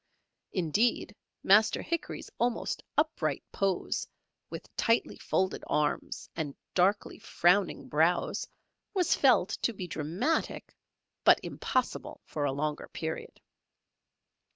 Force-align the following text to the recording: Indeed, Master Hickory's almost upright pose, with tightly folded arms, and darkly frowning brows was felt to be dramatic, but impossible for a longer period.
Indeed, 0.51 1.15
Master 1.43 1.79
Hickory's 1.83 2.31
almost 2.39 2.81
upright 2.97 3.43
pose, 3.51 4.07
with 4.49 4.75
tightly 4.75 5.15
folded 5.17 5.63
arms, 5.67 6.27
and 6.35 6.55
darkly 6.73 7.19
frowning 7.19 7.87
brows 7.87 8.47
was 8.95 9.13
felt 9.13 9.49
to 9.61 9.73
be 9.73 9.85
dramatic, 9.87 10.75
but 11.23 11.39
impossible 11.43 12.19
for 12.25 12.45
a 12.45 12.51
longer 12.51 12.87
period. 12.87 13.39